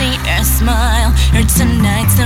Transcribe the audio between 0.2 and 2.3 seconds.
your smile, hurts tonight's